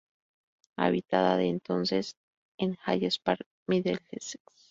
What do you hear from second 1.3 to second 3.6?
entonces en Hayes Park,